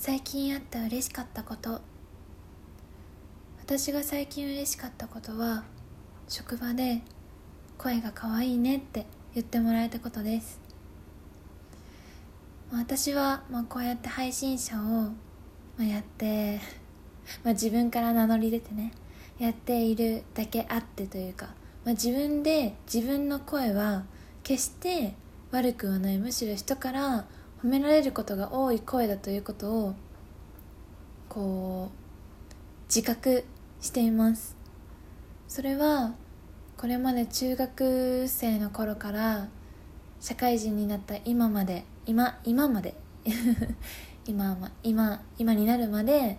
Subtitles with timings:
[0.00, 1.80] 最近あった嬉しかったこと。
[3.58, 5.64] 私が最近嬉しかったことは
[6.28, 7.02] 職場で
[7.76, 10.60] 声が可愛いねって言ってもらえたことです。
[12.72, 15.10] 私はまあこうやって配信者をま
[15.80, 16.60] あやって
[17.42, 18.92] まあ自分から名乗り出てね
[19.40, 21.46] やっているだけあってというか、
[21.84, 24.04] まあ、自分で自分の声は
[24.44, 25.16] 決して
[25.50, 26.18] 悪くはない。
[26.18, 27.26] むしろ人から
[27.62, 29.94] 褒められることが多い声だということを
[31.28, 33.44] こう自覚
[33.80, 34.56] しています。
[35.48, 36.14] それは
[36.76, 39.48] これまで中学生の頃から
[40.20, 42.94] 社会人になった今まで今今まで
[44.26, 46.38] 今今今になるまで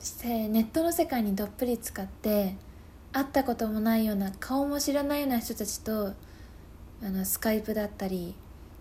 [0.00, 2.56] してネットの世界にどっぷり使って
[3.12, 6.12] 会ったこともないような顔も知らないような人たちと
[7.02, 8.34] あのスカイプだったり、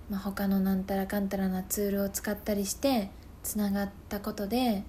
[0.09, 3.09] まあ、他のなんたらかんたらなツールを使ったりして
[3.41, 4.83] つながったことで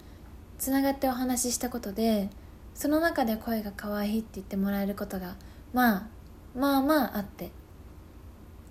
[0.58, 2.30] つながってお話ししたことで
[2.74, 5.36] その中で声が可愛いって言ってもらえることが
[5.72, 6.06] まあ
[6.56, 7.50] まあまああって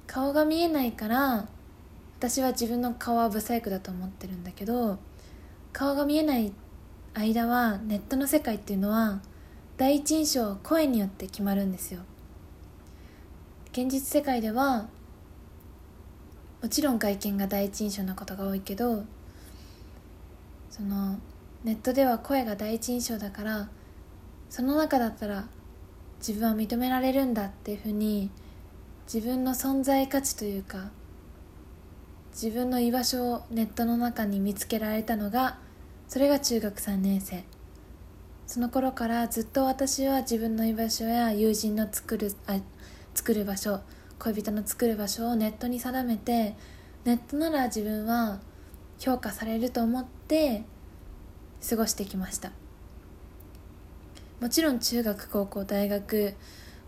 [0.07, 1.47] 顔が見えないから
[2.19, 4.99] 私は自分の顔はブサイクだと思ってるんだけど
[5.71, 6.53] 顔が見えない
[7.13, 9.21] 間はネットの世界っていうのは
[9.77, 12.01] 第一印象は声によって決まるんですよ。
[13.71, 14.87] 現実世界では
[16.63, 19.03] もちろん外見が第一印象なことが多いけど
[20.69, 21.19] その
[21.65, 23.69] ネットでは声が第一印象だから
[24.49, 25.45] その中だったら
[26.19, 28.31] 自分は認められるんだっていうふうに
[29.13, 30.89] 自分の存在価値というか
[32.31, 35.57] 自分の居場所をネットの中に見つけられたのが
[36.07, 37.43] それが中学3年生。
[38.47, 42.59] その頃からずっと私は自分の居場所や友人の作るあ
[43.13, 43.81] 作る場所
[44.23, 46.55] 恋人の作る場所をネットに定めて
[47.03, 48.39] ネットなら自分は
[48.97, 50.63] 評価されると思って
[51.67, 52.51] 過ごしてきました。
[54.39, 56.33] もちろん中学高校大学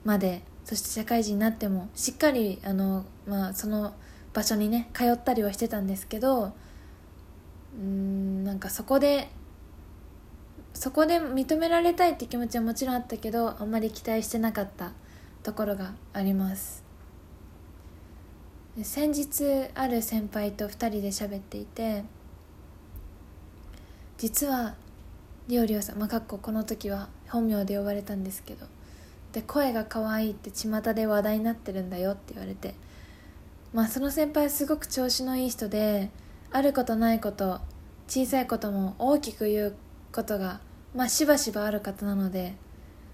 [0.03, 3.93] までそして社会人になってもしっかりあの、まあ、その
[4.33, 6.53] 場所にね通ったりはしてたんですけど
[7.79, 9.29] うんなんかそこで
[10.73, 14.91] そこで認められたいって気持ちはもちろんあったけどあんまり期待してなかった
[15.43, 16.84] ところがあります。
[18.83, 22.03] 先日ある先輩と2人で喋っていて
[24.17, 24.75] 実は
[25.47, 28.65] リオリオさんまあかっここの時は本名で呼ばれたんですけど
[29.31, 32.75] で声が可愛いって巷で話題になってるんだよって言われて
[33.73, 36.09] まあその先輩すごく調子のいい人で
[36.51, 37.61] あることないこと
[38.07, 39.75] 小さいことも大きく言う
[40.11, 40.59] ことが
[40.93, 42.55] まあしばしばある方なので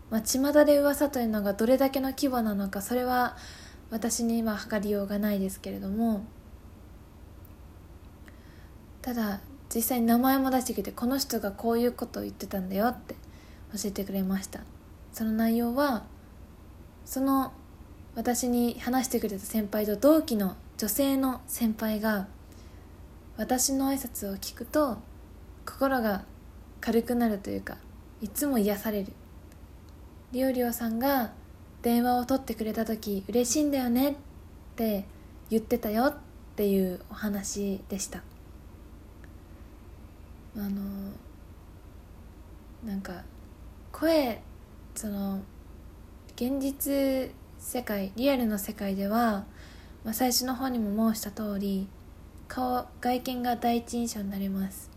[0.10, 3.38] まあ巷で噂というのがどれだけの規模なのかそれは
[3.92, 6.26] 私には測りようがないですけれども
[9.02, 9.42] ただ
[9.74, 13.16] 実際に名前も出してきてこの人がこういうことを言ってたんだよって
[13.74, 14.62] 教えてくれました。
[15.14, 16.04] その内容は
[17.06, 17.54] その
[18.16, 22.28] 私に話してくれた先輩と同期の女性の先輩が
[23.38, 24.98] 私の挨拶を聞くと
[25.66, 26.26] 心が
[26.82, 27.78] 軽くなるというか
[28.22, 29.14] いつも癒される。
[30.32, 31.32] りょうりょうさんが
[31.82, 34.16] 電話を取ってくれた時嬉しいんだよねっ
[34.76, 35.06] て
[35.50, 36.16] 言ってたよっ
[36.56, 38.24] ていうお話でした。
[40.56, 40.70] あの
[42.86, 43.24] なんか
[43.92, 44.42] 声
[44.96, 45.40] その
[46.36, 49.46] 現実世界リアルの世界では、
[50.04, 51.88] まあ、最初の方にも申した通り
[52.48, 54.90] 顔外見が第一印象になります、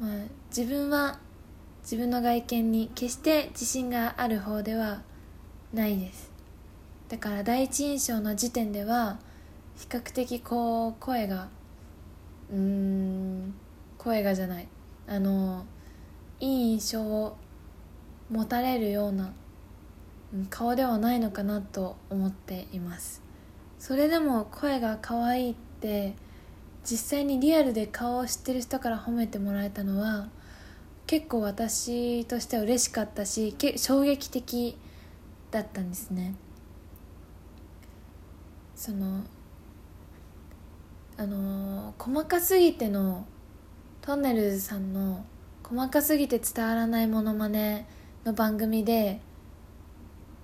[0.00, 0.10] まあ、
[0.48, 1.20] 自分は
[1.82, 5.02] 自分の外見に決して自信がある方では
[5.72, 6.30] ないです。
[7.08, 9.18] だから第一印象の時点では
[9.76, 11.48] 比較的こう声が
[12.52, 13.54] うーん
[13.98, 14.68] 声がじゃない。
[15.06, 15.64] あの
[16.38, 17.36] いい印象を
[18.30, 19.32] 持たれるような
[20.48, 23.22] 顔ではないのかなと思っています。
[23.78, 26.14] それでも声が可愛いって
[26.84, 30.28] 実際にリアルで顔を知ってる人から褒めてもらえたのは
[31.06, 34.78] 結構私としては嬉しかったし衝撃的
[35.50, 36.34] だったんですね。
[38.74, 39.24] その
[41.16, 43.26] あの細かすぎての
[44.00, 45.24] トンネルズさんの
[45.62, 47.86] 細かすぎて伝わらないものまね
[48.24, 49.20] の番組で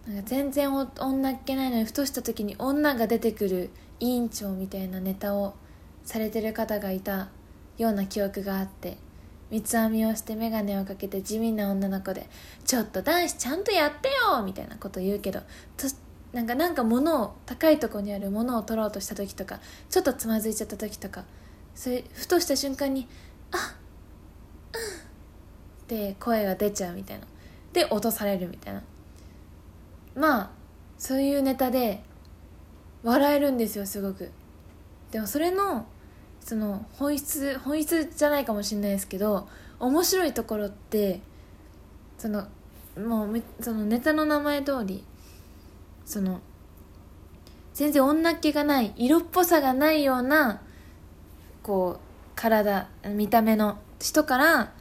[0.06, 3.70] なんか全然女っ気ないのにふとした時に女が出てくる
[4.00, 5.54] 委員長みたいなネタを
[6.04, 7.30] されてる方がいた
[7.78, 8.98] ような記憶があって。
[9.50, 12.28] 三つ編みをして眼鏡をかけて地味な女の子で
[12.64, 15.40] 「ちょっと男子ちゃんとやってよ!」みたいなこと言うけど
[15.76, 15.86] と
[16.32, 21.24] なんかなんか物を高いとこにあるものを取ろうとした時とかちょっとつまずいちゃった時とか
[21.74, 23.08] それふとした瞬間に
[23.52, 23.60] 「あっ
[24.74, 24.80] うん」
[26.10, 27.26] って声が出ちゃうみたいな
[27.72, 28.82] で落とされるみたいな
[30.14, 30.50] まあ
[30.98, 32.02] そういうネタで
[33.02, 34.30] 笑えるんですよすごく
[35.12, 35.86] でもそれの
[36.46, 39.48] その本質本質じゃないかもしれないですけど
[39.80, 41.20] 面白いところって
[42.18, 42.46] その
[42.96, 45.02] もうそのネタの名前通り
[46.04, 46.40] その
[47.74, 50.62] 全然女っ気がない色っぽさがないような
[51.64, 52.00] こう
[52.36, 54.72] 体見た目の人から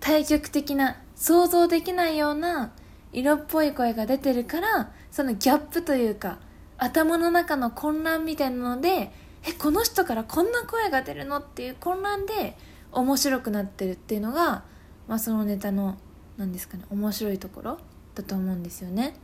[0.00, 2.72] 対極的な想像できないような
[3.14, 6.38] 色っぽい声が出てるからそのギャップというか
[6.76, 9.10] 頭の中の混乱みたいなので
[9.48, 11.38] えこの人からこんな声が出るの？
[11.38, 12.56] っていう混乱で
[12.92, 14.64] 面白くなってるっていうのが、
[15.06, 15.96] まあ、そのネタの
[16.36, 17.78] 何ですかね面白いところ
[18.14, 19.14] だと思うんですよね。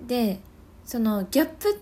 [0.00, 0.40] で
[0.84, 1.78] そのギャップっ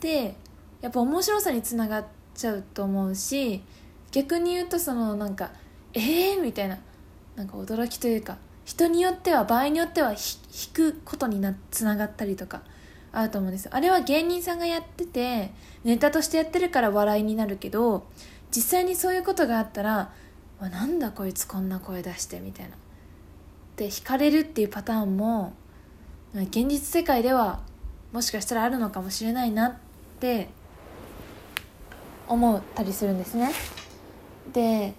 [0.00, 0.34] て
[0.80, 3.62] やっぱ面白さにつながっちゃうと思うし
[4.10, 5.50] 逆に言うとそのなんか
[5.92, 6.78] ええー、みたいな
[7.36, 10.18] なんか驚きというか人によっては場合によっては引
[10.72, 12.62] くことになつながったりとか
[13.12, 13.68] あると思うんです。
[13.70, 15.52] あれは芸人さんがやってて
[15.84, 18.06] ネタとしてやってるから笑いになるけど
[18.54, 20.12] 実際にそういうことがあったら
[20.60, 22.76] 「なんだこいつこんな声出して」みたいな。
[23.76, 25.54] で惹かれるっていうパターンも
[26.34, 27.60] 現実世界では
[28.12, 29.74] もしかしたらあるのかもしれないなっ
[30.20, 30.48] て
[32.28, 33.50] 思ったりするんですね。
[34.52, 34.94] で、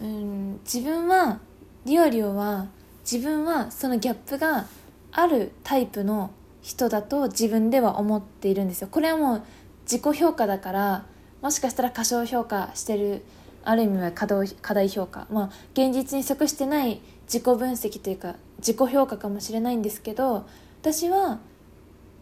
[0.00, 1.40] うん、自分は
[1.84, 2.66] リオリオは
[3.10, 4.66] 自分はそのギャップが
[5.12, 6.30] あるタイプの
[6.66, 8.88] 人だと自分では思っているんですよ。
[8.90, 9.42] これはもう
[9.82, 11.06] 自己評価だから
[11.40, 13.22] もしかしたら過小評価してる
[13.62, 15.28] ある意味は過大評価。
[15.30, 20.44] まあ現実に即してない自己分析というか自己評価かもしれないんですけど
[20.82, 21.38] 私は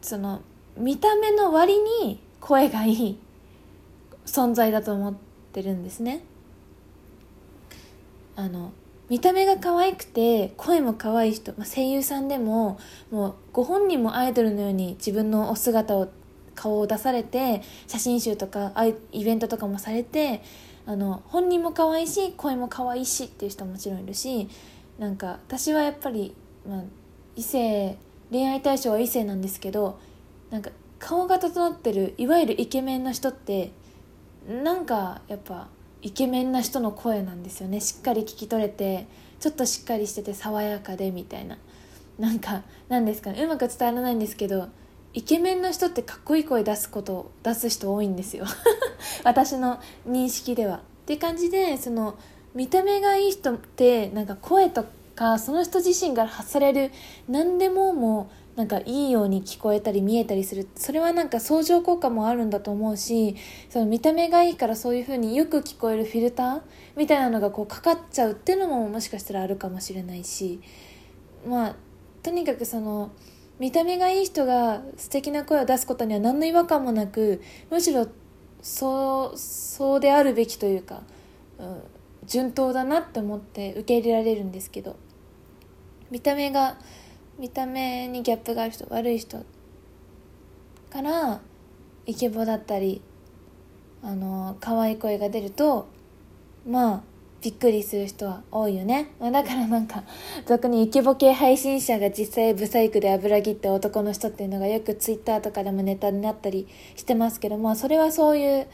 [0.03, 0.43] その
[0.77, 3.19] 見た目の割に声がいい
[4.27, 5.15] 存在だと思っ
[5.55, 6.23] てるんですね。
[8.37, 8.73] あの
[9.11, 12.79] 見た目が可愛くて声も可愛い人、まあ、声優さんでも
[13.11, 16.09] もうご本人もアイドルのように自分のお姿を
[16.55, 18.73] 顔を出されて写真集とか
[19.13, 20.43] イベントとかもされて
[20.87, 24.49] あの本人も可愛いし声も可愛いしっていう人ももちろんいるし
[24.99, 26.35] なんか私はやっぱり、
[26.67, 26.83] まあ、
[27.37, 27.99] 異性
[28.31, 29.99] 恋愛対象は異性なんですけど
[30.51, 33.73] なんか顔が整ってるいわゆるイケメンの人って
[34.49, 35.69] なんかやっぱ
[36.05, 37.81] イケメンな人の声なんですよね。
[37.81, 39.07] しっかり聞き取れて
[39.41, 41.57] ちょっとしっかりしてて爽やかでみたいな。
[42.19, 43.43] なんかなんですかね。
[43.43, 44.69] うまく伝わらないんですけど
[45.15, 48.45] イケメンの人ってかっこいい声出すこと出す人多いんですよ。
[49.25, 50.77] 私の認識では。
[50.77, 52.17] って感じでその
[52.55, 54.85] 見た目がいい人ってなんか声と
[55.15, 56.91] かその人自身から発される
[57.29, 60.69] 何でももうなんかいいように聞こえたり見えたりする。
[60.77, 63.35] それはなんか相乗効果もあるんだと思うし
[63.69, 66.61] その見た目がいいからそういう風によく聞こえるフィルター
[66.97, 70.61] みたいなのがこうかかっちゃうっていうのももしかしたらあるかもしれないし。
[71.47, 71.77] まあ
[72.23, 73.11] とにかくその
[73.59, 78.09] 見た目がいい人が素敵な声を出すことには何の違和感もなくむしろ
[78.63, 81.03] そうそうであるべきというか、
[81.59, 81.83] うん、
[82.27, 84.97] 順当だなって思って受け入れられるんですけど。
[86.11, 86.79] 見た目が
[87.39, 89.45] 見た目にギャップがある人悪い人
[90.91, 91.41] から
[92.07, 93.03] イケボだったり
[94.03, 95.89] あの可愛い声が出ると
[96.67, 97.03] まあ
[97.43, 100.05] びっくりする人は多いよね、まあ、だからなんか
[100.47, 106.67] 俗にイケボ系配信者が実際ブサイクで油切った男の人っていうのがよくツイッターとかでもネタになったり
[106.97, 108.67] してますけどまあそれはそういう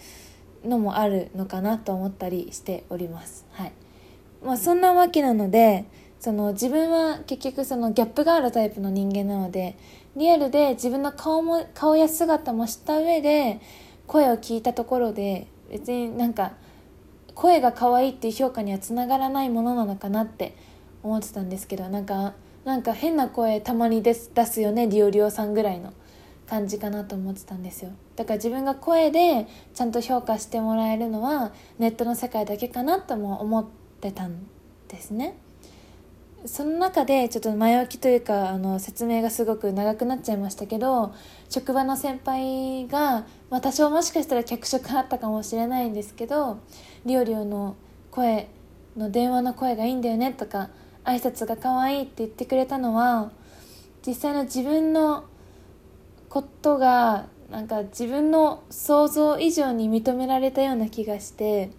[0.64, 3.46] のもあるのかなと思ったりしております。
[3.52, 3.72] はい。
[4.44, 5.86] まあそんなわけなので
[6.20, 9.76] その自分は結局そのギャップがあるタイプの人間なので
[10.16, 13.60] リアルで自分の顔も顔や姿も知った上で
[14.06, 16.52] 声を聞いたところで別になんか
[17.34, 20.54] 声が可愛いっていう評価にはつながらないものなのかなって
[21.02, 22.34] 思ってたんですけどなんか
[22.66, 25.94] なんか変な声たまに出す出すよねリオリオさんぐらいの
[26.46, 33.66] 感じかなと思ってたんですよだから自分が声でちゃんと評価してもらえるのはネットの世界だけかなとも思っ
[34.02, 34.46] てたん
[34.88, 35.38] ですね。
[36.46, 41.14] その中でちょっと前置きというかあの説明がすごく長くなっちゃいましたけど
[41.50, 46.60] 職場の先輩が、まあ、多少もしかしたら脚色あったかもしれないんですけど
[47.04, 47.76] リオリオの
[48.10, 48.48] 声
[48.96, 50.70] の電話の声がいいんだよねとか
[51.04, 53.32] 挨拶が可愛いって言ってくれたのは
[54.06, 55.24] 実際の自分の
[56.30, 61.70] ことがなんか自分の想像以上に認められたような気がして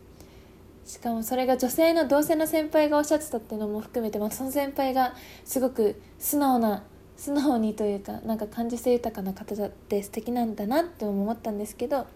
[0.86, 5.14] しかもそれが女性の同性の先輩がおっしゃってたっていうのも含めて、まあ、その先輩が
[5.46, 6.84] すごく素直な
[7.18, 12.08] 素直にというかなんか感受性豊かな方だって素敵なんだなって思ったんですけど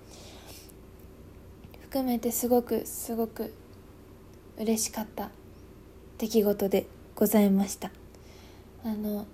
[1.83, 3.53] 含めてすごくすごく
[4.57, 5.29] 嬉しかった
[6.17, 7.91] 出来事でございました。
[8.83, 9.25] あの、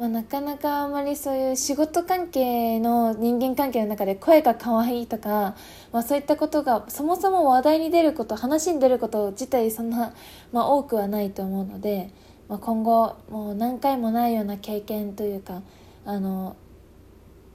[0.00, 5.54] まあ、なかなかあんまりそういう仕事関係の人間関係の中で声が可愛いとか、
[5.92, 10.14] まあ、そういったことがそもそも話題に出ること話に出ること自体そんな、
[10.52, 12.14] まあ、多くはないと思うので、
[12.48, 15.60] まあ、今後もう何回もないような経験というか
[16.06, 16.56] あの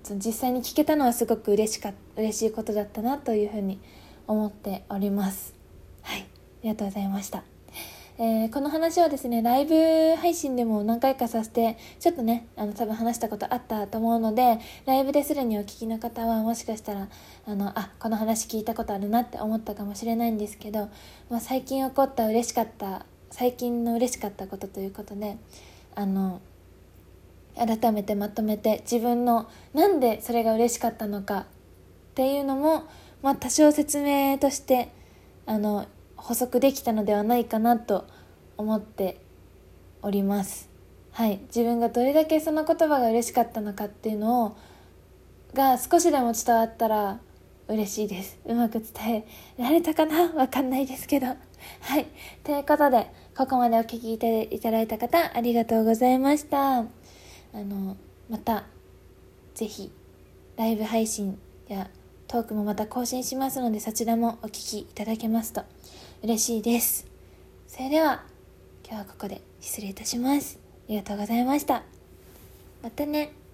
[0.03, 3.79] 実際に聞けたのはすごく嬉しか嬉しいことだったなというふうに
[4.27, 5.55] 思っております。
[6.03, 6.19] はい。
[6.19, 6.25] あ
[6.61, 7.54] りがとうございました。
[8.17, 9.75] えー、この話はですね、ライブ
[10.15, 17.09] 配信でも何回かさせて、ちょっとね、あの、多分話したことあったと思うので、ライブですでにお聞きの方は、もしかしたら、
[17.45, 20.89] あの、あ、この話聞いたことあるなって思ったかもしれないんですけど、
[21.29, 25.37] まあ、最近起こった嬉しかった、最近の嬉しかったことということで、
[25.95, 26.39] あの、
[27.57, 31.45] 改めてまとめて自分のなんでそれが嬉しかったのかっ
[32.15, 32.83] ていうのも、
[33.21, 34.89] まあ、多少説明として
[35.45, 35.85] あの
[36.25, 38.07] 補足できたのではないかなと
[38.57, 39.21] 思って
[40.01, 40.69] おります。
[41.11, 41.39] はい。
[41.49, 44.57] 自分がどれだけその言葉が嬉しかったのかっていうのを
[45.53, 47.19] が少しでも伝わったら
[47.67, 48.39] 嬉しいです。
[48.43, 49.27] うまく伝え
[49.61, 51.27] られたかなわかんないですけど。
[51.27, 51.33] は
[51.99, 52.07] い。
[52.43, 53.05] ということで
[53.37, 56.79] ここまでお聴きいただいた方ありがとうございました。
[56.79, 56.85] あ
[57.53, 57.97] の
[58.31, 58.65] また
[59.53, 59.91] 是非
[60.57, 61.87] ライブ配信や
[62.27, 65.61] トークもまた更新しますのでそちらもお聴きいただけますと
[66.23, 67.05] 嬉しいです。
[67.67, 68.23] それでは
[68.87, 70.59] 今日はここで失礼いたします。
[70.87, 71.83] ありがとうございました。
[72.81, 73.44] またね。